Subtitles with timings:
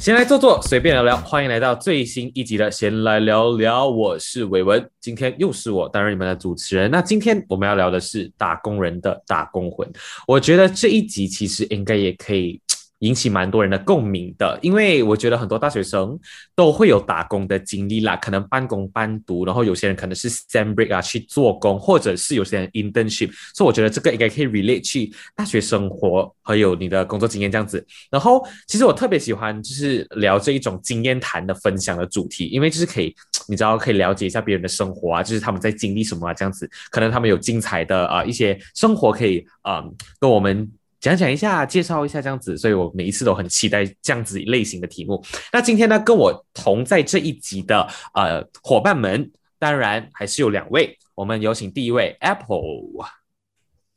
[0.00, 1.14] 先来坐坐，随便聊聊。
[1.14, 6.90] 欢迎来到最新一集的《闲来聊聊》，我是伟文，今天又是我担任你们的主持人。
[6.90, 9.86] 那今天我们要聊的是打工人的打工魂。
[10.26, 12.58] 我觉得这一集其实应该也可以。
[13.00, 16.18] 引起蛮多人的共鸣的，因为我觉得很多大学生
[16.54, 27.84] 都会有打工的经历啦，可能半工半读，然后有些人可能是 sem break 啊去做工，或者是有些人 internship，所以我觉得这个应该可以 relate 去大学生活还有你的工作经验这样子。
[28.10, 33.14] 然后其实我特别喜欢就是聊这一种经验谈的分享的主题，因为就是可以
[33.48, 39.82] 你知道可以了解一下别人的生活啊，就是他们在经历什么啊这样子，可能他们有精彩的啊一些生活可以啊
[40.20, 40.70] 跟我们。
[41.00, 45.22] 讲讲一下，介绍一下这样子，所以我每一次都很期待这样子类型的题目。
[45.50, 50.98] 那今天呢，跟我同在这一集的呃伙伴们，当然还是有两位。
[51.14, 52.58] 我们有请第一位 Apple。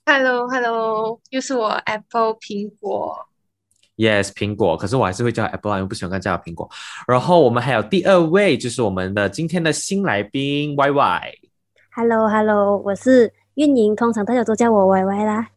[0.05, 3.27] Hello，Hello，又是我 Apple 苹果。
[3.97, 4.77] Yes，苹果。
[4.77, 6.70] 可是我还是会叫 Apple，因为不喜欢叫苹果。
[7.05, 11.33] 然后我们还有第二位，就是我们的今天的新来宾 YY。
[11.95, 15.49] Hello，Hello，我是运营，通常大家都叫我 YY 啦。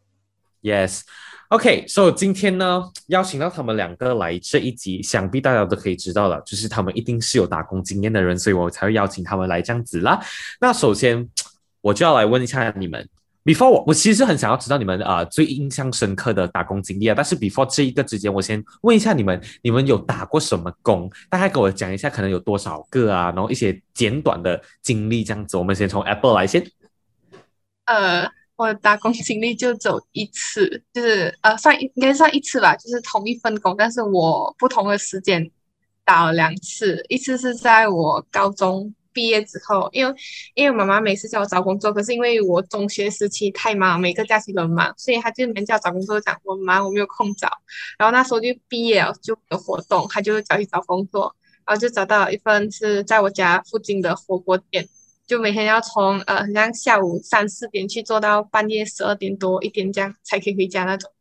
[0.61, 1.01] Yes。
[1.49, 10.19] OK，所以今天呢，邀请到他们两个来这一集，想必大家都可以知道了，就是他们一定是有打工经验的人，所以我才会邀请他们来这样子啦。
[10.59, 11.25] 那首先，
[11.79, 13.07] 我就要来问一下你们
[13.45, 17.15] ，before 我，我其实很想要知道你们啊最印象深刻的打工经历啊。
[17.15, 21.09] 但是 before 这一个之间，我先问一下你们，你们有打过什么工？
[21.29, 23.31] 大概给我讲一下，可能有多少个啊？
[23.33, 25.55] 然后一些简短的经历这样子。
[25.55, 26.61] 我们先从 Apple 来先。
[27.85, 28.29] 呃。
[28.57, 35.49] 我打工经历就走一次，就是呃算应该算一次吧，就是同一份工，但是我不同的时间
[36.03, 40.15] 打了两次，一次是在我高中毕业之后，因为
[40.55, 47.47] 因为我妈妈每次叫我找工作，可是因为我中学时期太忙，每个假期都忙，所以他就没叫我找工作，讲我忙我没有空找，
[47.99, 54.89] 然后那时候就毕业了就有活动，他就叫去找工作，然后就找到一份是在我家附近的火锅店。
[55.27, 61.11] 就每天要从呃，好像下午三四点去做到半夜十二点多一点这样才可以回家那种。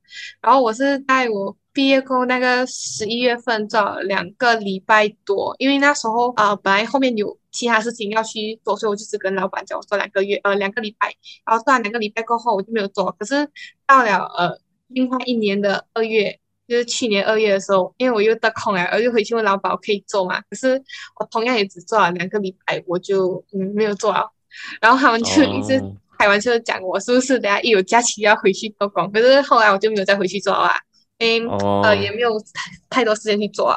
[0.41, 11.13] 然后我是在我毕业后那个十一月份做了两个礼拜多，因为那时候啊本来后面有其他事情要去做，所以我就只跟老板讲我做两个月呃两个礼拜。
[11.45, 13.49] 然后做完两个礼拜过后我就没有做，可是
[13.87, 16.39] 到了呃另外一年的二月。
[16.67, 20.41] 就是去年二月的时候，因为我又得空了，我就回去问老板我可以做嘛。
[20.51, 20.83] 可是
[21.21, 24.31] 我同样也只做了两个礼拜，我就嗯没有做了。
[24.81, 25.81] 然后他们就一直
[26.19, 29.11] 开玩笑讲我是不是等下一有假期要回去做工。
[29.13, 30.71] 可是后来我就没有再回去做了，
[31.19, 33.77] 因为呃也没有太太多时间去做。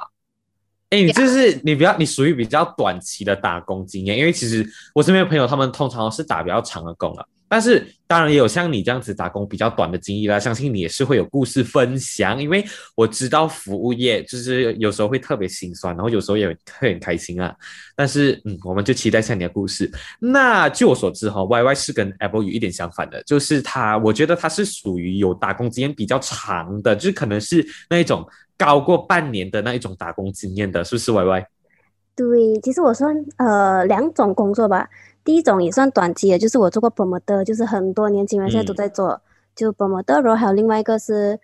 [0.90, 7.28] 哎，你就是你比较你属于比较短期的打工经验，因为其实我身边的朋友他们通常是打比较长的工了。
[7.50, 12.40] 但是当然也有像你这样子打工比较短的经历啦，相信你也是会有故事分享。
[12.40, 12.64] 因为
[12.96, 17.54] 我知道服务业就是有时候会特别心酸，然后有时候也会很开心啊。
[17.96, 19.92] 但是嗯，我们就期待下你的故事。
[20.20, 28.26] 那据我所知哈，Y Y 是跟 Apple 有一点相反的，就是他，我觉得他是属于有打工经验比较长的，就是可能是那一种
[28.58, 31.46] 高过半年的那一种打工经验的，是不是 Y Y？
[32.16, 34.88] 对，其实我算呃两种工作吧。
[35.24, 39.22] 第一种也算短期的，就是我做过 promoter，就是很多年轻人现在都在做，
[39.56, 40.22] 就 promoter。
[40.22, 41.40] 然后还有另外一个是，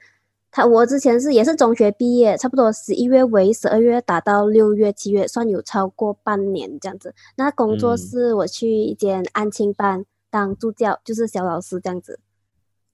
[0.51, 7.13] 他我之前是也是中学毕业，差不多十一月尾十二月打到六月七月，算有超过半年这样子。
[7.35, 12.19] 那工作是我去一间安亲班当助教，就是小老师这样子。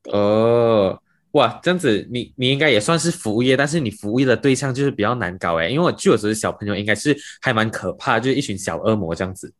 [0.06, 1.00] 哦，
[1.31, 9.53] 哇，这样子你你应该也算是服务业，但是你服务业的对象就是比较难搞诶，因为我据我所知，小朋友应该是还蛮可怕，就是一群小恶魔这样子。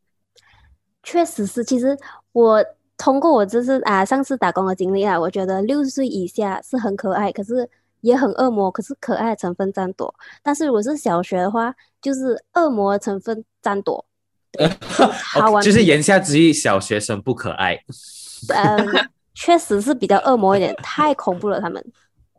[1.04, 1.98] 确实是，其实
[2.32, 2.64] 我
[2.98, 7.68] 通过我这次啊上次打工的经历啊，我觉得六十岁以下是很可爱，可是
[8.02, 10.14] 也很恶魔，可是可爱的成分占多。
[10.44, 14.06] 但是如果是小学的话，就是恶魔成分占多。
[15.34, 17.80] 好玩，就是 言下之意，小学生不可爱。
[18.54, 21.84] 嗯，确实是比较恶魔一点，太恐怖了他们。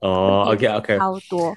[0.00, 1.56] 哦，OK OK，超多。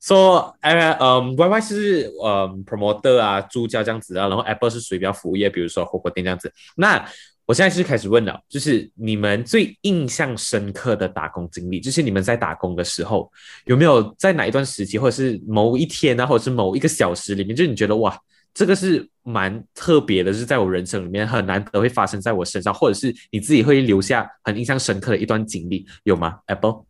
[0.00, 6.52] 说，哎，嗯，Y Y 是嗯 promoter 啊，助教这样子啊，然后 Apple 是属于比较服务业，比如说火锅店这样子。
[6.76, 7.06] 那
[7.46, 13.30] 我现在是开始问了，就是你们最印象深刻的打工经历，就是你们在打工的时候，
[13.64, 18.16] 有没有在哪一段时期，或者是某一天啊，或者是某一个小时里面，就你觉得哇，
[18.54, 26.84] 这个是蛮特别的，是在我人生里面很难得会发生在我身上，或者是你自己会留下很印象深刻的一段经历，有吗？Apple？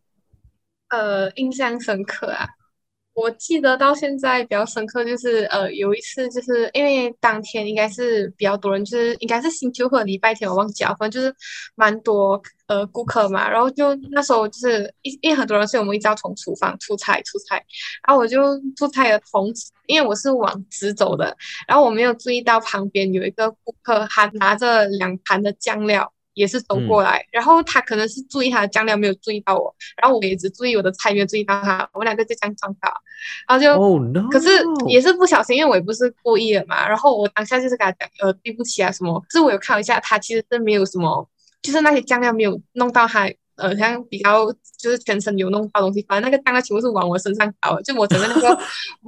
[0.91, 2.47] 呃，印象深刻啊。
[3.21, 11.35] 我记得到现在比较深刻，就是呃，有一次就是因为当天应该是比较多人，就是应该是星期五和礼拜天，我忘记了，反正就是
[11.75, 13.47] 蛮多呃顾客嘛。
[13.51, 17.57] 然后就那时候就是因因为很多人，所以我们一直要从厨房出差出差。
[18.09, 21.37] 然后我就出差的同时，因为我是往直走的，
[21.69, 26.11] 然后我没有注意到旁边有一个顾客，他拿着两盘的酱料。
[26.41, 32.91] 也是走过来，然后他可能是注意他的酱料，没有注意到我，然后我也只注意我的菜，没有注意到他，我们两个就这样撞到，
[33.47, 33.79] 然后就，
[34.31, 34.49] 可是
[34.89, 41.29] 也是不小心，因为我也不是故意的嘛，然后我当下就是跟他讲，呃，对不起啊什么，可是我有看一下，他其实是没有什么，
[41.61, 48.59] 就是那些酱料没有弄到他，呃，像比较就是全身有弄到东西，反正那个酱料全部是往我身上倒，就我整个那个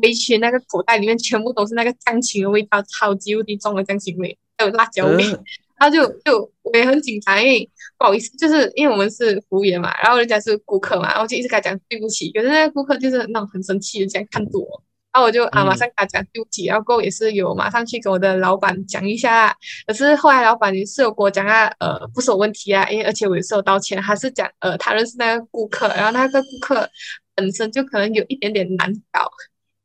[0.03, 5.25] 围裙那个口袋里面全部都是那个酱青的味道，超级无敌重的酱青味，还有辣椒味。
[5.72, 7.69] 然后就就我也很紧张，因为
[7.99, 12.31] 不好意思，就是因为我们是服务员嘛，然后人家是顾客嘛，然后就一直跟他讲对不起。
[12.33, 14.83] 可是那个顾客就是那种很生气的这样看着我，
[15.13, 19.57] 然后我就啊马上跟他讲对不起，然后过后也是有马上去跟我的老板讲一下。
[19.87, 26.89] 可是后来老板也是有跟我讲啊，呃，不是我问题啊，因为而且我也是有道歉，还是讲呃他认识那个顾客，然后那个顾客
[27.35, 29.31] 本身就可能有一点点难搞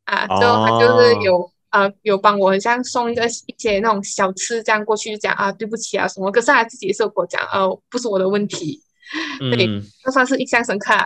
[0.05, 1.51] 啊，就他就是有。
[1.69, 6.31] 呃，有帮我很像送一个一些那种小吃这样过去，就讲啊，对不起啊什么。
[6.31, 8.81] 可是他自己也是跟我讲，呃，不是我的问题。
[9.39, 9.67] 对，
[10.05, 10.93] 那算是印象深刻。
[10.93, 11.05] 啊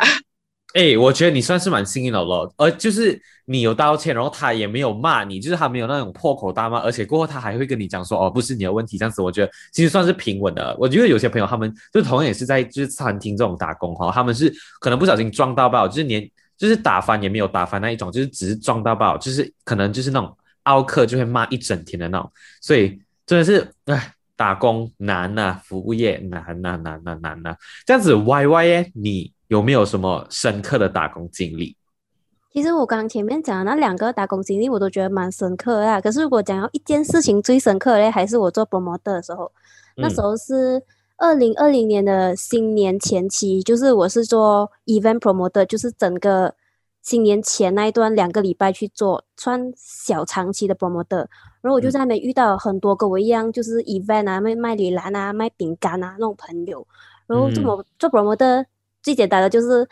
[0.74, 10.74] 哎，我觉得你算是蛮幸运的了，呃，就是你有道歉，然后他也没有骂你，就是他没有那种破口大骂，而且过后他还会跟你讲说，哦，不是你的问题，这样子，我觉得其实算是平稳的。
[10.80, 14.50] 我觉得有些朋友他们就同样也是在就是餐厅这种打工哈，他们是
[14.80, 16.26] 可能不小心撞到爆，就是连
[16.58, 20.38] 就是打翻也没有打翻那一种，就是只是撞到爆，就是可能就是那种。
[20.64, 22.32] 奥克就会骂一整天的那种，
[22.62, 27.56] 所以真的是哎，打工难呐，服务业难呐，难呐，难呐。
[27.86, 31.76] 这样子，Y Y 耶，你有没有什么深刻的打工经历？
[32.54, 36.02] 其实我刚前面讲的那两个打工经历，我都觉得蛮深刻的。
[36.02, 39.52] 可是如果讲到一件事情最深刻的，还是我做 promoter 的时候，
[39.96, 40.84] 那时候是
[41.18, 46.54] 二零二零年的新年前期，就是我是做 event promoter，就是整个。
[47.02, 51.26] 新年前那一段两个礼拜去做，穿小长期的 promoter，
[51.62, 56.86] 然后我就在那边遇到很多跟我一样，就是 event 啊，卖卖礼篮啊，卖饼干啊那种朋友。
[57.26, 58.66] 然后做么做 promoter
[59.02, 59.88] 最简单的就是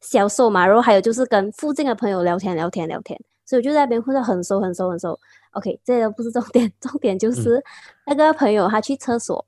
[0.00, 5.18] 销售嘛，然后还有就是跟附近的朋友聊天聊天聊天，所以我就在那边混得很熟很熟很熟。
[5.52, 7.62] OK，这都不是重点， 重点就是
[8.06, 9.44] 那个朋友他去厕所，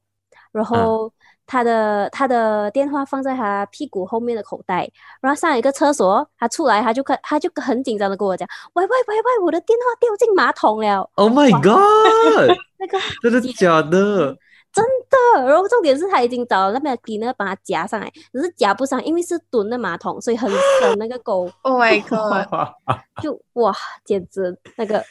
[0.53, 1.13] 然后。
[1.49, 4.89] 他的他的电话放在他屁股后面的口袋，
[5.23, 12.55] 然后上一个厕所，他出来他就看他就很紧张的跟我讲：“喂喂喂喂，我的电话掉进马桶了！”Oh my god！
[12.79, 14.37] 那个真的假的？
[14.71, 15.47] 真的。
[15.47, 21.51] 然后重点是他已经找那边的 cleaner 把它夹上来，只是夹不上，因为是蹲的马桶，所以很深那个沟。
[21.63, 22.47] Oh my god！
[23.25, 23.75] 就哇，
[24.05, 25.03] 简直那个。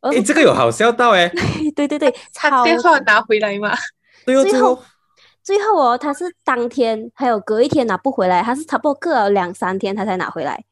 [0.00, 1.30] 哎，这个有好笑到哎！
[1.76, 3.72] 对对对，他电话拿回来吗？
[4.24, 4.82] 最后。
[5.46, 10.64] 最后哦，他是当天还有隔一天拿不回来，他是差不多隔了两三天他才拿回来，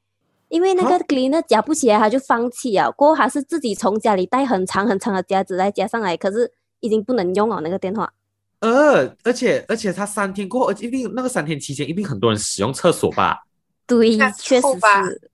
[0.49, 2.91] 因为那个 cleaner 夹不起来，他就放弃了。
[2.91, 6.50] 过后他是自己从家里带很长很长的夹子来夹上来，可是
[6.81, 8.12] 已经不能用了那个电话。
[8.59, 13.44] 呃，而且而且他三天过后，一定那个三天期间一定很多人使用厕所吧？
[13.87, 14.67] 对，确实
[15.06, 15.31] 是，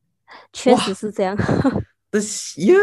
[0.52, 1.34] 确实是这样。
[2.10, 2.18] 的
[2.66, 2.76] 呀，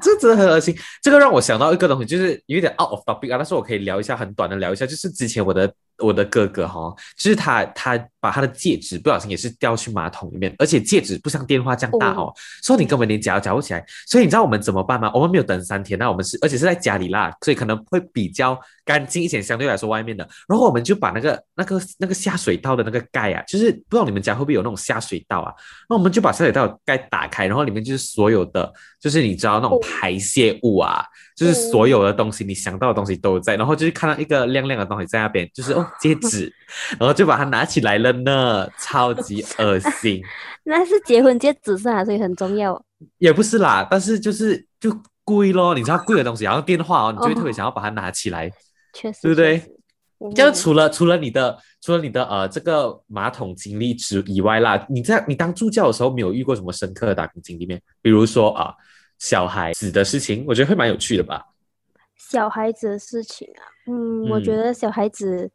[0.00, 0.74] 这真的很恶心。
[1.02, 5.70] 这个让我想到一个东西，就是有点 out of topic 啊，但是我可以聊一下，很短的聊一下，就是之前我的。
[6.00, 13.84] 我的哥哥哈，就是他，他把他的戒指不小心也是掉去马桶里面，而且戒指不像电话这样大哦，所以你根本连夹都夹不起来。
[14.06, 15.10] 所以你知道我们怎么办吗？
[15.14, 18.58] 我们没有等三天，那我们是而且是在家里啦，所以可能会比较
[18.90, 20.28] 干净一些，相对来说外面的。
[20.48, 25.54] 然后我们就把那个那个那个下水道的那个盖啊，就是不知道你们家会不会有那种下水道啊？
[25.88, 31.04] 那我们就把下水道盖打开，然后里面就是所有的，就是你知道那种排泄物啊。
[31.36, 36.52] 就是所有的东西，你想到的东西都在，然后就是看到一个亮亮的东西在那边，就是哦戒指，
[36.98, 40.20] 然后就把它拿起来了呢，超级恶心。
[40.64, 42.78] 那是结婚戒指是啊，所以很重要。
[43.16, 44.94] 也不是啦，但是就是就
[45.24, 48.50] 贵咯，你知道贵的东西，然后电话哦，你就会特别想要把它拿起来，
[48.92, 50.34] 确实，对不对？
[50.34, 57.80] 就除了除了你的除了你的呃这个马桶经历之以外啦，你在你当助教的时候没有遇过什么深刻的打工经历面？
[58.02, 58.74] 比如说啊。
[59.22, 61.44] 小孩子的事情，我觉得会蛮有趣的吧。
[62.16, 65.50] 小孩子的事情啊，嗯，我觉得小孩子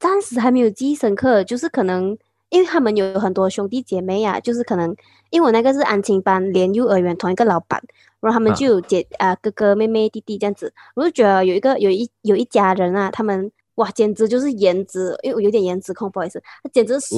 [0.00, 2.18] 暂时还没有记忆深刻，就是可能
[2.54, 4.94] 因为他们有很多兄弟姐妹呀，就是可能
[5.30, 7.82] 因为我那个是安亲班连幼儿园同一个老板，
[8.20, 17.16] 然后他们就有姐啊哥哥妹妹弟弟这样子，我就觉得有一个有一有一家人啊，他们哇简直就是颜值，因为我有点颜值控，不好意思，他简直是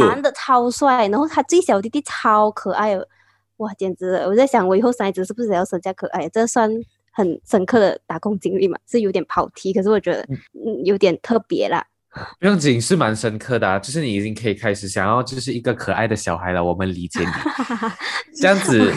[0.00, 3.06] 男的超帅，然后他最小弟弟超可爱哦。
[3.58, 4.14] 哇，简直！
[4.26, 6.28] 我在想，我以后生孩子是不是也要生下可爱？
[6.28, 6.70] 这算
[7.10, 8.78] 很深刻的打工经历嘛？
[8.86, 10.20] 是有点跑题，可是我觉得
[10.54, 11.84] 嗯有点特别啦。
[12.38, 17.26] 不用紧，是蛮深刻的啊，就是你已经可以开始想要就是一个可爱的小孩了，我们理解你。
[18.40, 18.92] 这样子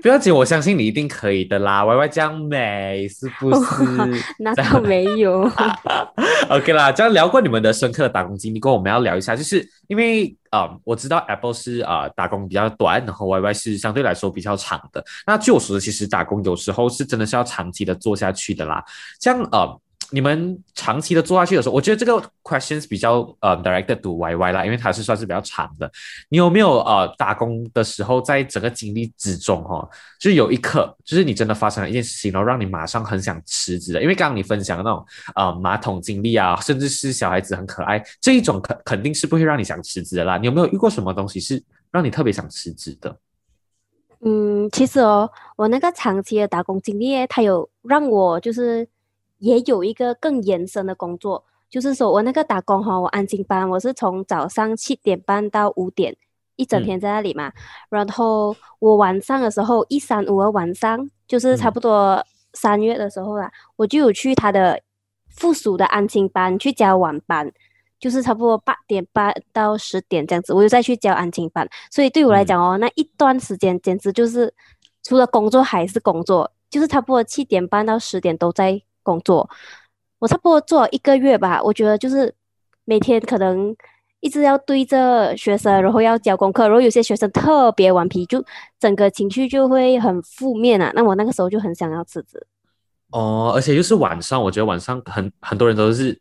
[0.00, 1.84] 不要紧，我相信你一定可以的啦。
[1.84, 4.24] Y Y 这样美是不是？
[4.38, 5.50] 那倒没有。
[6.50, 15.02] OK 啦，这样聊过你们的深刻的打工经历过后，我们要聊一下，就是因为啊、呃我知道 Apple 是啊、呃打工比较短，然后 Y Y 是相对来说比较长的。
[15.26, 18.84] 那据我所知，其实打工有时候是真的是要长期的做下去的啦。
[19.18, 19.80] 这样呃，
[20.12, 25.90] 你们长期的做下去的时候，我觉得这个 questions 比较呃 directed to Y Y 啦，因为它是算是比较长的。
[26.28, 29.88] 你有没有呃打工的时候，在整个经历之中哈、
[30.20, 34.02] 就有一刻，就是你真的发生了一件事情，然后让你马上很想辞职的？
[34.02, 35.04] 因为刚刚你分享的那种
[35.34, 40.36] 呃马桶经历啊，甚至是小孩子很可爱这一种肯肯定是不会让你想辞职的啦。
[40.36, 43.16] 你有没有遇过什么东西是让你特别想辞职的？
[44.24, 48.86] 嗯，其实哦，我那个长期的打工经历，它有让我就是
[49.42, 56.16] 也有一个更延伸的工作，就是说我那个打工哈、我安静班，我是从早上七点半到五点，
[56.54, 57.52] 一整嗯天在那里嘛。
[57.90, 64.80] 然后我晚上的时候，一三五的晚上，就是差嗯不多三月的时候啦，我就有去他的
[65.28, 67.52] 附属的安亲班去教晚班。
[68.02, 74.52] 就是差不多八点半到十点这样子，我又再去教安亲班，所以对我来嗯讲哦，那一段时间简直就是
[75.04, 79.48] 除了工作还是工作，就是差不多七点半到十点都在工作。
[80.18, 82.32] 我差不多做了一个月吧，我觉得就是
[82.84, 83.74] 每天可能
[84.20, 88.44] 一直要对着学生，然后要交功课，然后有些学生特别顽皮，就
[88.78, 90.92] 整个情绪就会很负面啊。
[90.94, 92.46] 那我那个时候就很想要辞职。
[93.10, 96.18] 哦，而且又是晚上，我觉得晚上很很多人都是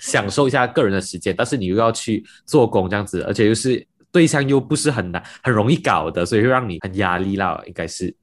[0.00, 8.14] 享受一下个人的时间，但是你又要去做工这样子，而且又是对象又不是很难很容易搞的，所以会让你很压力啦，应该是。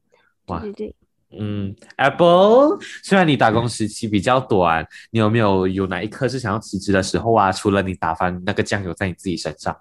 [0.48, 0.96] 哇对对对，
[1.32, 7.52] 嗯，Apple，虽然你打工时期比较短，你有没有有哪一刻是想要辞职的时候啊？
[7.52, 9.78] 除了你打翻那个酱油在你自己身上，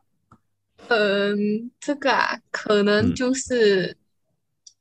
[0.89, 3.15] 嗯，这个啊，可能嗯。
[3.15, 3.97] 就是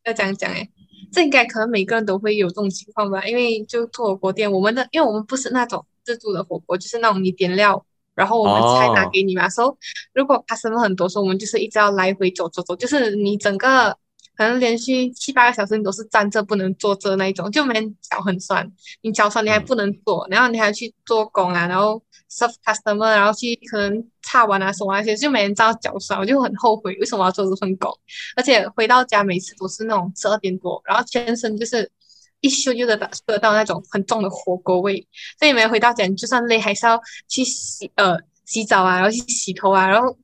[0.03, 0.69] 要这样讲诶，
[1.11, 9.09] 这应该可能每个人都会有这种情况吧，因为就做火锅店，我们的因为我们不是那种自助的火锅，就是那种你点料，然后我们菜拿哦。
[9.13, 13.97] 给你嘛，所以如果 customer 很多时候，我们就是一直要来回走走走，就是你整个
[14.37, 27.91] 可能连续七八个小时你都是站着不能坐着那一种，就没人脚很酸，你脚酸你还不能坐，然后你还去做工啊，然后 serve customer，然后去可能擦完啊什么那些，就没人知道脚酸，我就很后悔为什么要做这份工，
[28.35, 31.91] 而且回到家每次都是那种十二点多，然后全身就是。
[32.39, 35.07] 一嗅就得到得到那种很重的火锅味，
[35.39, 38.15] 所以每回到家，你就算累，还是要去洗呃
[38.45, 40.15] 洗澡啊，然后去洗头啊，然后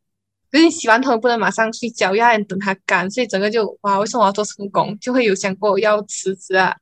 [0.53, 4.95] 可是你洗完头不能马上睡觉，要等它干，所以整个就哇，为什么我要做成功？
[4.99, 6.75] 就会有想过要辞职啊。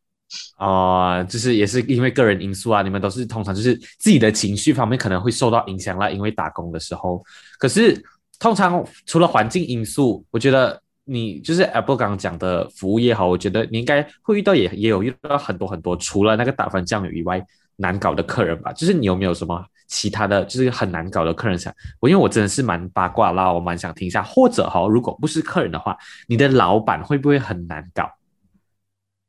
[0.58, 7.24] 哦，就是也是因为个人因素啊，你们都是通常就是自己的情绪方面可能会受到影响啦，因为打工的时候。
[7.58, 8.04] 可是
[8.40, 17.42] 通常除了环境因素，我觉得你就是 Apple 刚刚讲的服务业好，我觉得你应该会遇到也也有遇到很多很多，除了那个打翻酱油以外
[17.82, 18.72] 难搞的客人吧。
[18.72, 24.24] 就是你有没有什么其他的就是很难搞的客人想我，因为我真的是蛮八卦啦，我蛮想听一下。
[24.24, 25.98] 或者哈，如果不是客人的话，
[26.28, 28.10] 你的老板会不会很难搞？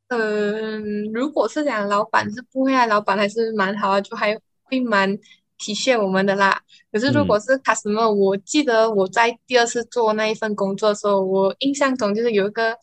[0.08, 5.16] 嗯，如果是讲老板是不会啊，老板还是蛮好啊，就还会蛮
[5.56, 6.60] 体恤我们的啦。
[6.92, 12.76] 可是如果是 customer，、我记得我在第二次做那一份工作的时候，我印象中就是有一个，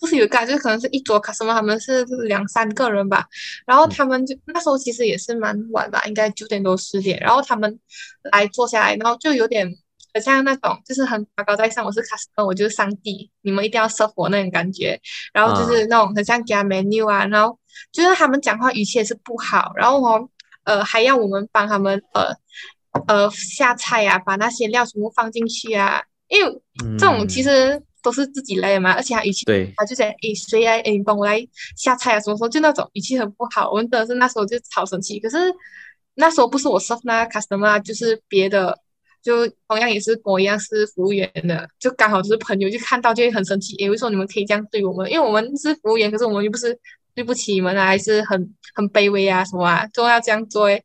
[0.00, 3.26] 不是有一个啊，就是可能是一桌 customer，他们是两三个人吧，
[3.66, 7.78] 然后他们就那时候其实也是蛮晚吧，应该九点多十点，然后他们
[8.32, 9.72] 来坐下来，然后就有点。
[10.12, 15.00] 很像那种，就是很高高在上，我是 customer，我就是上帝，你们一定要 serve 我那种感觉。
[15.32, 17.56] 然后就是那种很像给他 menu 啊，然后
[17.92, 20.28] 就是他们讲话语气也是不好，然后哦，
[20.64, 22.34] 呃，还要我们帮他们呃
[23.06, 26.60] 呃下菜啊，把那些料全部放进去啊，因为
[26.98, 35.18] 这种其实都是自己来的嘛，而且他语气对他就讲诶谁来，诶你帮我来下菜啊，什么时候就那种语气很不好，我们真的是那时候就超生气。
[35.20, 35.36] 可是
[36.14, 38.78] 那时候不是我 serve 那个 customer，啊就是别的。
[39.22, 45.10] 就同样也是跟我一样是服务员的，就刚好就是朋友，就看到就会很生气，诶，为什么你们可以这样对我们？
[45.10, 46.74] 因为我们是服务员，可是我们又不是
[47.14, 50.82] 对不起你们啊，还是很很卑微啊什么啊，都要这样做诶，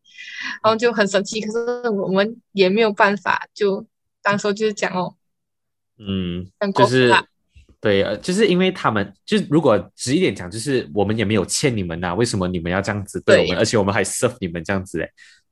[0.62, 1.40] 然后就很生气。
[1.40, 3.86] 可是我们也没有办法，就
[4.22, 5.16] 当时候就是讲哦，
[5.98, 7.14] 嗯，就是。
[7.82, 13.58] 对，呃，就是因为他们，就是如果直一点讲，就是我们也没有欠你们呐、为什么你们要这样子对我们？
[13.60, 15.08] 而且我们还 serve 你们这样子，嘞，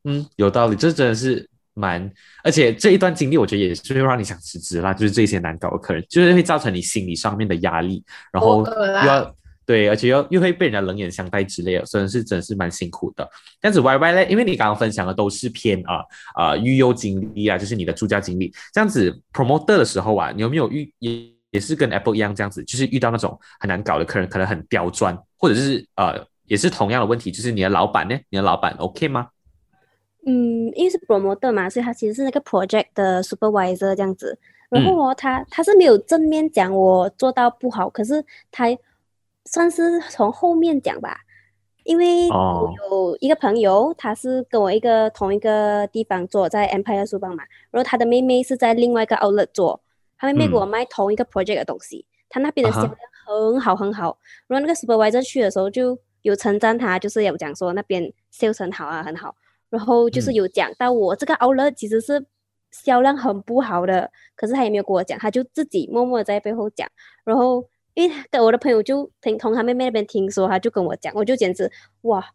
[0.06, 2.12] 嗯，有道理，这真的是蛮，
[2.44, 4.92] 而且这一段经历，我觉得也是会让你想辞职啦。
[4.92, 13.28] 就是这些难搞的客人，就是会造成你心理上面的压力，然后又要对，而且又又会被人家冷眼相待之类的，真的是真的是蛮辛苦的。
[13.62, 16.04] 这样子 Y Y 呢，因为你刚刚分享的都是偏啊
[16.36, 18.54] 啊育优经历啊，就是你的助教经历。
[18.74, 29.30] 这样子 promoter 的时候啊，你有没有遇也也是跟 Apple 一样这样子，就是遇到那种很难搞的客人，可能很刁钻，或者是呃也是同样的问题，就是你的老板呢，你的老板 OK 吗？
[30.26, 34.38] 嗯，因为是 promoter 嘛，所以他其实是那个 project 的 supervisor 这样子。
[34.70, 38.66] 然后哦，他他是没有正面讲我做到不好，可是他
[39.46, 41.20] 算是从后面讲吧。
[41.84, 47.44] 因为哦我有一个朋友，他是跟我一个同一个地方做，在 Empire 书房嘛。
[47.72, 49.82] 然后他的妹妹是在另外一个 outlet 做，
[50.18, 52.96] 他妹妹给我卖同一个 project 的东西，他那边的销量
[53.26, 54.18] 很好很好。
[54.48, 59.36] 然后那个 supervisor 去的时候就有称赞他，就是有讲说那边 sales 很好啊，很好。
[59.70, 62.26] 然后就是嗯有讲到我这个 outlet 其实是
[62.72, 66.88] 销量很不好的，可是他也没有跟我讲，他就自己默默在背后讲。
[67.26, 71.72] 然后因为跟我的朋友就听从他妹妹那边听说，他就跟我讲，我就简直
[72.02, 72.26] 哇，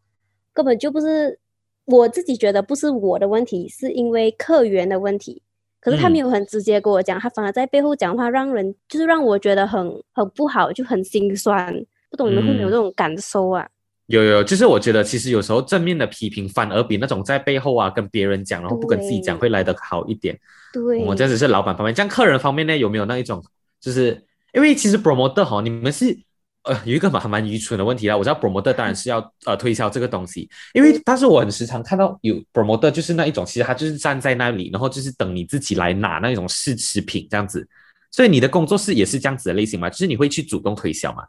[0.53, 1.39] 根本就不是
[1.85, 5.43] 我自己觉得不是我的问题，是因为客源的问题。
[5.81, 11.73] 可是他嗯没有很直接跟我讲，他反而在背后讲话，让人就是让我觉得很很不好，就很心酸。
[12.11, 13.69] 不懂你们会不会有嗯这种感受啊？
[14.07, 20.37] 有有，就是我觉得其实有时候正面的批评反而比那种在背后啊跟别人讲，然后不跟自己讲会来得好一点。
[20.73, 23.43] 对，我这只是老板方面，这样客人方面呢，有没有那一种，
[23.81, 26.17] 就是因为其实 promoter 哈，你们是
[26.63, 28.17] 呃有一个蛮蛮愚蠢的问题啦。
[28.17, 37.69] 我知道 promoter 当然是要呃推销这个东西，因为但是我很时常看到有 promoter 就是那一种，其实他就是站在那里，然后就是等你自己来拿那种试吃品这样子。
[38.11, 39.91] 所以你的工作室也是这样子的类型吗？
[39.91, 41.25] 就是你会去主动推销吗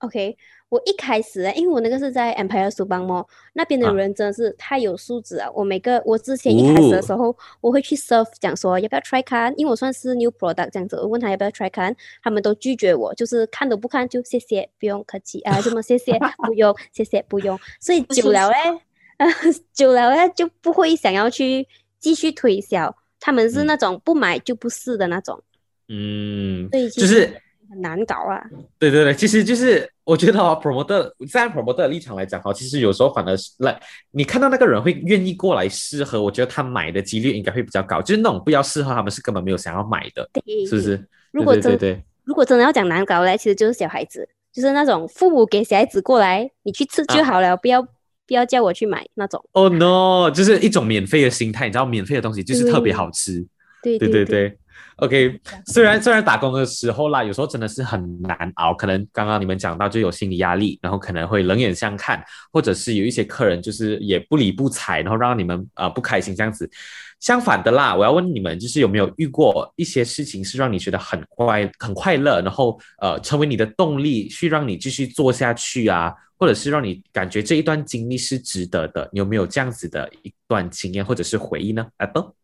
[0.00, 0.36] ？OK，
[0.76, 3.92] 我一开始啊，因为我那个是在 Empire 书帮嘛，那边的啊。
[3.94, 5.50] 人真的是太有素质啊！
[5.54, 18.56] 我每个我之前一开始的时候，我会去 serve 讲说要不要 try 看，因为我算是 new product 这样子，我问他要不要 try 看，他们都拒绝我，就是看都不看就谢谢，不用客气啊，什么谢谢 不用，谢谢不用，所以久了嘞，
[19.16, 19.26] 呃，
[19.72, 21.66] 久了嘞就不会想要去
[21.98, 23.66] 继续推销，他们是嗯。
[23.66, 25.42] 那种不买就不是的那种，
[25.88, 28.42] 嗯，所以就是很难搞啊。
[28.78, 33.78] 对对对，其实就是我觉得啊， promoter 站在 promoter 的立场来讲哈，其实有时候反而是来
[34.10, 38.00] 你看到那个人会愿意过来试喝，我觉得他买的几率应该会比较高。
[38.00, 41.06] 就是那种不要试喝，他们是根本没有想要买的，对是不是？
[41.32, 47.82] 如果真对对对对，如果真的要讲难搞嘞，其实就是小孩子，就是那种父母给小孩子过来，你去吃就啊好了，不要
[48.26, 49.44] 不要叫我去买那种。
[49.52, 53.46] Oh no，就是一种免费的心态，你知道，免费的东西就是特别好吃。
[53.82, 54.58] 对对对对对
[54.96, 55.40] ，OK。
[55.66, 66.70] 虽然虽然打工的时候啦，有时候真的是很难熬，可能刚刚你们讲到就有心理压力，然后可能会冷眼相看，或者是有一些客人就是也不理不睬，然后让你们呃不开心这样子。
[67.18, 79.08] 相反的啦，我要问你们，就是有没有遇过一些事情是让你觉得很快很快乐，然后呃成为你的动力，去让你继续做下去啊，或者是让你感觉这一段经历是值得的？
[79.14, 82.34] 你有没有这样子的一段经验或者是回忆呢？Apple？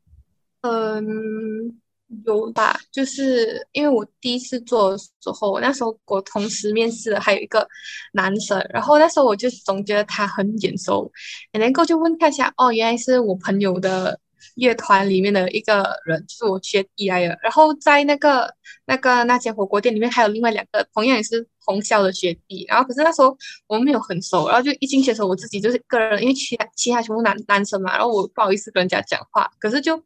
[0.62, 1.78] 嗯，
[2.26, 7.66] 有吧，就是因为我第一次做的时候，那时候我同时面试的还有一个
[8.12, 11.10] 男生，然后那时候我就总觉得他很眼熟，
[11.50, 14.18] 然后就问他一下，哦，原来是我朋友的
[14.56, 17.38] 乐团里面的一个人，是我学弟来的。
[17.42, 18.52] 然后在那个
[18.84, 29.96] 那个那间火锅店里面还有另外两个同样也是同校的学弟，然后可是那时候我们没有很熟，然后就一进去的时候我自己就是一个人，因为其他其他全部男男生嘛，然后我不好意思跟人家讲话，可是就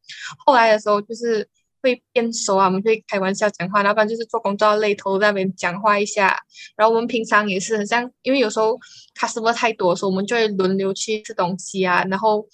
[0.45, 1.49] 后来的时候就是。
[1.83, 6.37] 会变熟啊，我们会开玩笑讲话，要不然就是做工作累头在那边讲话一下。
[6.77, 8.79] 然后我们平常也是很像，因为有时候
[9.19, 12.05] customer 太多所以，我们就会轮流去吃东西啊。
[12.11, 12.47] 然后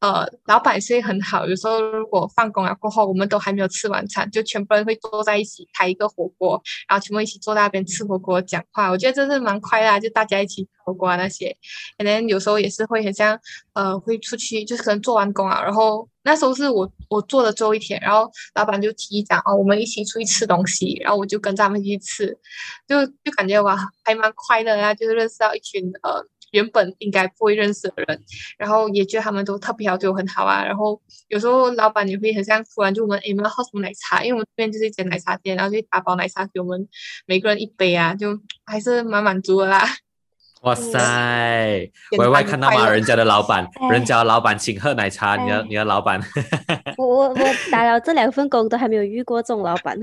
[0.00, 8.90] 呃，老板是很好，有时候如果放工了过后，我们都还没有吃晚餐，就全部人会坐在一起开一个火锅，然后全部一起坐在那边吃火锅讲话。
[8.90, 11.56] 我觉得这是蛮快乐啊，就大家一起吃火锅啊那些。
[11.96, 13.36] 可能有时候也是会很像
[13.72, 22.38] 呃，会出去，就是可能做完工啊，然后那时候是我我做的最后一天，然后老板就提议讲哦，我们一起出去吃东西，然后我就跟他们一起吃，
[22.86, 28.22] 就就感觉哇，还蛮快乐啊，就是认识到一群呃原本应该不会认识的人，
[28.56, 34.22] 然后也觉得他们都特别好，对我很好啊，然后有时候老板也会很像突然就问，哎，你们要喝什么奶茶？
[34.22, 36.88] 因为我们这边就是一间奶茶店，然后就打包奶茶给我们
[37.26, 39.84] 每个人一杯啊，就还是蛮满足的啦。
[40.62, 41.88] 哇塞！
[42.10, 42.90] 简 歪歪单快乐看到吗？
[42.90, 46.20] 人家的老板，哎人家的老板请喝奶茶，你的哎你的老板
[46.98, 47.36] 我我我
[47.70, 49.96] 打了这两份工都还没有遇过这种老板。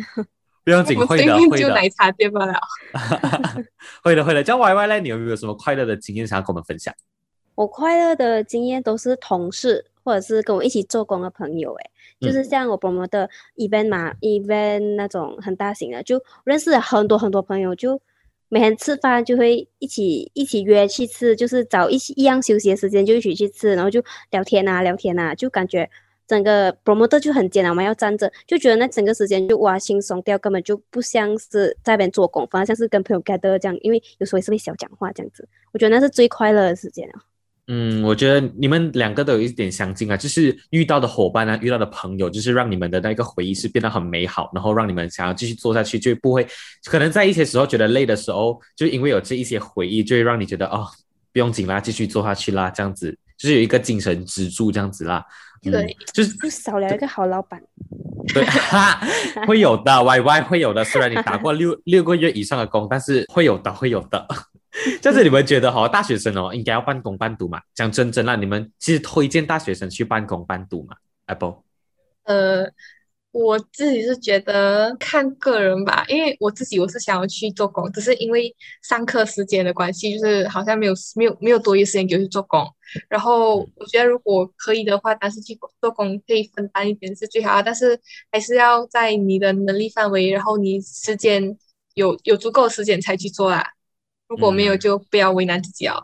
[0.66, 2.54] 不用紧，我会对的会的就奶茶店罢了。
[4.04, 4.44] 会的会的。
[4.44, 6.92] 叫 Y Y 呢，你有没有什么快乐的经验想要跟我们分享？
[7.54, 18.02] 我快乐的经验都是同事或者是跟我一起做工的朋友，哎，就是像我 promo 的 event 嘛，event 那种很大型的，就认识了很多很多朋友，就
[18.50, 25.88] 每天吃饭就会一起一起约去吃，就是找一起一样休息的时间就一起去吃，然后就聊天啊聊天啊，就感觉。
[26.28, 37.22] 整个 promoter 就很艰难，我们要站着，就觉得那整个时间就哇轻松掉，根本就不像是在那边做工，反而像是跟朋友 gather 这样，因为有时候也是会小讲话这样子，我觉得那是最快乐的时间啊。
[37.68, 46.46] 嗯，我觉得你们两个都有一点相近啊，就是遇到的伙伴啊，遇到的朋友，就是让你们的那个回忆是变得很美好，然后让你们想要继续做下去，就不会
[46.86, 50.86] 可能在一些时候觉得累的时候，就因为有这一些回忆，就会让你觉得哦，
[51.34, 55.26] 不用紧啦，继续做下去啦，这样子就是有一个精神支柱这样子啦。
[55.62, 57.62] 对，就是就少了一个好老板。
[58.34, 58.46] 对，
[59.48, 60.84] 会有的，Y Y 会有的。
[60.84, 64.28] 虽然你打过六 六个月以上的工，但是会有的，会有的。
[65.02, 67.62] 就是你们觉得哈，大学生哦，应该要半工半读嘛？
[67.74, 70.96] 讲真真啦，你们其实推荐大学生去半工半读嘛
[71.28, 71.64] ？Apple，
[72.24, 72.72] 呃。
[73.36, 82.66] 我自己是觉得看个人吧，因为我自己我是想要去做工，只是因为上课时间的关系，就是好像没有没有没有多余时间给我去做工。
[83.10, 88.00] 然后我觉得如果可以的话，但是去做工可以分担一点是最好，但是
[88.32, 91.58] 还是要在你的能力范围，然后你时间
[91.96, 93.70] 有有足够的时间才去做啦。
[94.30, 96.02] 如果没有，就不要为难自己哦。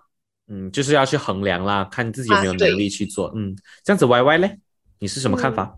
[0.49, 3.31] 嗯，就是要去衡量啦，看自己有没有能力去做。
[3.37, 4.59] 嗯，这样子 Y Y 嘞，
[4.99, 5.77] 你是什么看法？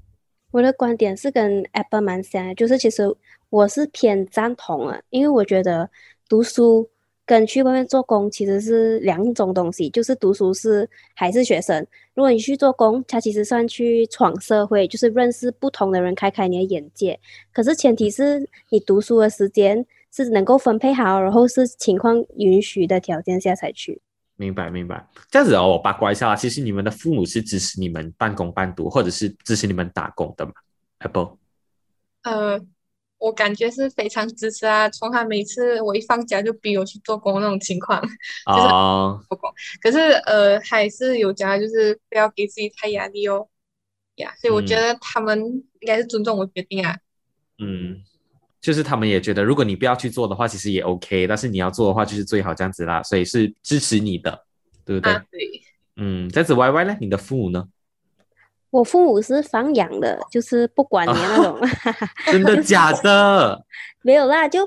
[0.53, 3.11] 我的观点是跟 Apple 蛮像，就是其实
[3.49, 5.89] 我是偏赞同啊，因为我觉得
[6.29, 6.87] 读书
[7.25, 17.19] 跟去外面做工其实是两种东西，就是读书是还是学生，如果你去做工，它其实算去闯社会，就是认识不同的人，开开你的眼界。
[17.51, 23.99] 可是前提是你读书的时间是能够分配好，然后是情况允许的条件下才去。
[24.35, 30.51] 明白明白，这样子哦，我八卦一下，其实你们的父母是支持你们半工半读，或者是支持你们打工的吗
[30.99, 31.37] ？Apple，
[32.23, 32.59] 呃，
[33.19, 39.53] 我感觉是非常支持啊，从他每次我一放假就逼我去做工那种情况， 就是做工。
[39.81, 43.47] 可是呃，还是有讲，就是不要给自己太压力哦，
[44.15, 46.97] 呀，所以我觉得他们应该是尊重我决定啊。
[47.59, 48.03] 嗯。
[48.63, 51.27] 就是他们也觉得，如果你不要去做的话，其实也 OK。
[51.27, 53.03] 但是你要做的话，就是最好这样子啦。
[53.03, 54.45] 所以是支持你的，
[54.85, 55.13] 对不对？
[55.29, 55.61] 对。
[55.97, 56.97] 嗯，这样子 Y Y 呢？
[57.01, 57.67] 你的父母呢？
[58.69, 61.59] 我父母是放养的，就是不管你那种。
[62.31, 63.61] 真的假的？
[64.01, 64.61] 没有啦，就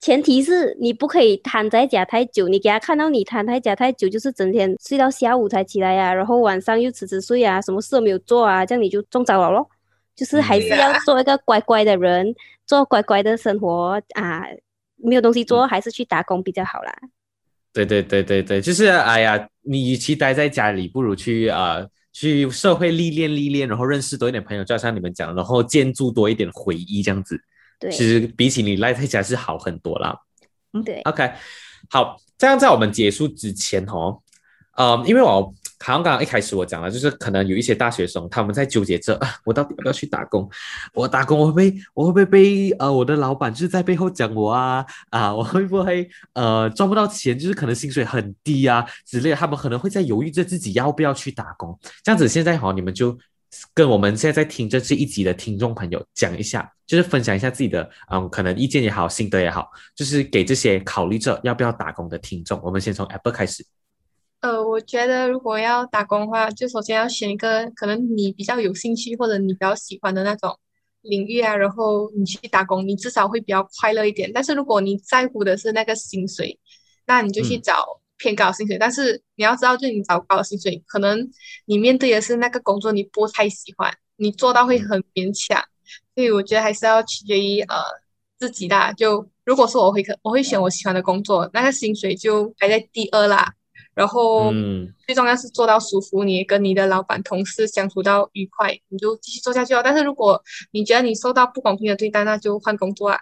[0.00, 2.48] 前提是你不可以躺在家太久。
[2.48, 9.70] 你给他看到你躺在家太久，就是整天睡到下午才起来呀，然后晚上又迟迟睡啊，什么事都没有做啊，这样你就中招了咯。
[10.16, 12.34] 就是还是要做一个乖乖的人，
[12.66, 14.42] 做乖乖的生活啊！
[14.96, 16.92] 没有东西做，还是去打工比较好啦。
[17.72, 27.38] 对对对对对，就是哎呀，你与其待在家里，不如去啊，去社会历练历练，然后认识多一点朋友，就好像你们讲，然后建筑多一点回忆这样子。
[27.78, 30.18] 对，其实比起你赖在家是好很多啦。
[30.72, 31.00] 嗯，对。
[31.02, 31.30] OK，
[31.90, 34.20] 好，这样在我们结束之前哦，
[34.76, 35.54] 呃，因为我。
[35.78, 40.48] 好像刚刚一开始我讲了，就是可能有一些大学生他们在纠结着，我到底要不要去打工？
[40.94, 45.34] 我打工我会不会我会不会被呃我的老板就是在背后讲我啊啊？
[45.34, 47.38] 我会不会呃赚不到钱？
[47.38, 51.78] 就是可能薪水很低啊之类的，他们可能会在犹豫着自己要不要去打工。
[52.02, 53.16] 这样子现在好，你们就
[53.74, 62.58] 跟我们现在在听着这一集的听众朋友讲一下，就是分享一下自己的嗯可能意见也好，心得也好，就是给这些考虑着要不要打工的听众。
[62.62, 63.64] 我们先从 Apple 开始。
[64.46, 70.56] 呃，我觉得如果要打工的话，就首先要选一个可能你比较有兴趣或者你比较喜欢的那种
[71.00, 74.30] 领域啊，然后你去打工，你至少会比较快乐一点。
[74.32, 76.56] 但是如果你在乎的是那个薪水，
[77.06, 77.84] 那你就去找
[78.18, 78.78] 偏高薪水。
[78.78, 81.28] 但是你要知道，就你找高薪水，可能
[81.64, 85.60] 你面对的是那个工作你不太喜欢，你做到会很勉强。
[86.14, 87.76] 所以我觉得还是要取决于呃
[88.38, 88.94] 自己的。
[88.96, 93.52] 就如果说我会可我会选我喜欢的工作，那个薪水就排在第二啦。
[93.96, 94.52] 然后，
[95.06, 99.80] 最重要是做到舒服，你跟你的老板、同事相处到愉快，你就继续做下去哦。
[99.82, 100.38] 但是如果
[100.70, 103.18] 你觉得你受到不公平的对待，那就换工作啊。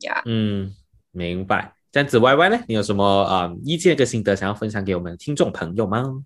[0.00, 0.74] 呀，嗯，
[1.12, 1.72] 明白。
[1.90, 2.60] 这样子，Y Y 呢？
[2.68, 6.22] 你有什么啊意见跟心得想要分享给我们听众朋友吗？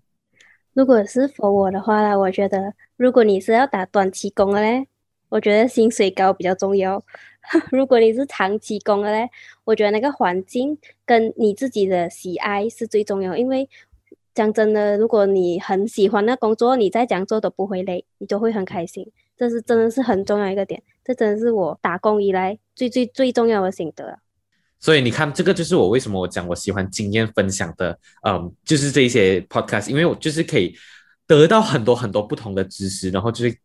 [0.73, 4.85] 如果是否我的话呢，我觉得如果你是要打短期工的嘞，
[5.29, 7.01] 我觉得薪水高比较重要。
[7.71, 9.29] 如果你是长期工的嘞，
[9.63, 13.69] 我觉得那个环境跟你自己的喜爱是最重要，因为。
[14.33, 19.11] 讲真的，如果你很喜欢那工作，你再讲做都不会累，你就会很开心。
[19.37, 24.19] 这是真的是很重要一个点，这真的是我打工以来最最最重要的心得。
[24.79, 30.75] 所以你看，这个就是我为什么我讲我喜欢经验分享的，嗯，就是这一些 podcast，因为我就是可以
[31.25, 33.57] 得到很多很多不同的知识，然后就是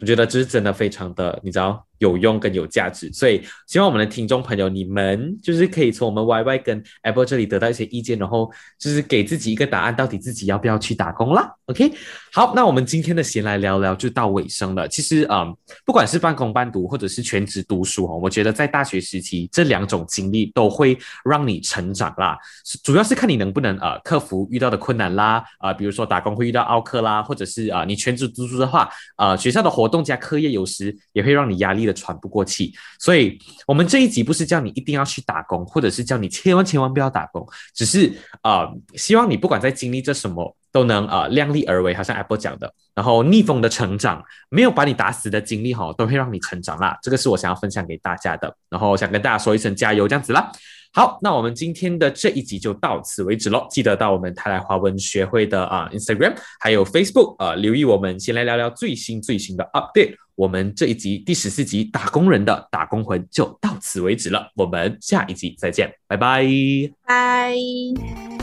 [0.00, 1.85] 我觉得这是真的非常的，你知道。
[1.98, 11.90] 有用跟有价值，所以希望我们的听众朋友，你们就是可以从我们 Y Y 跟 Apple 这里得到一些意见，然后就是给自己一个答案，到底自己要不要去打工啦 OK，
[12.32, 14.86] 好，那我们今天的闲来聊聊就到尾声了。
[14.86, 15.46] 其实啊，
[15.84, 22.36] 不管是半工半读或者是全职读书哦，我觉得在大学时期这两种经历都会让你成长啦。
[22.84, 31.85] 主要是看你能不能呃克服遇到的困难啦，啊，比如说打工会遇到奥克啦，或者是啊你全职读书的话，呃学校的活动加课业有时也会让你压力。
[31.86, 46.98] 的喘不过气，所以我们这一集不是叫你一定要去打工，或者是叫你千万千万不要打工，只是啊，希望你不管在经历着什么，都能啊量力而为，好像 Apple 讲的，然后逆风的成长，没有把你打死的经历哈，都会让你成长啦。
[47.02, 50.50] 这个是我想要分享给大家的，然后想跟大家说一声加油，这样子啦。
[50.96, 53.66] 好，那我们今天的这一集就到此为止喽。
[53.68, 60.14] 记得到我们泰来华文学会的啊 Instagram 还有 Facebook 啊，留意我们先来聊聊最新最新的 update。
[60.36, 66.46] 我们这一集第十四集打工人的打工魂就到此为止了，我们下一集再见，拜拜，
[67.06, 68.35] 拜。